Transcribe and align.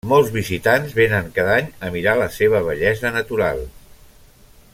Molts 0.11 0.29
visitants 0.35 0.95
vénen 0.99 1.27
cada 1.35 1.53
any 1.57 1.69
a 1.89 1.91
mirar 1.97 2.17
la 2.23 2.31
seva 2.39 2.63
bellesa 2.71 3.13
natural. 3.19 3.63